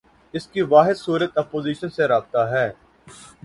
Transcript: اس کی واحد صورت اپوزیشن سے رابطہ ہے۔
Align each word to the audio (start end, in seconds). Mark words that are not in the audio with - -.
اس 0.33 0.47
کی 0.47 0.61
واحد 0.61 0.93
صورت 0.97 1.37
اپوزیشن 1.37 1.89
سے 1.89 2.07
رابطہ 2.07 2.47
ہے۔ 2.51 2.67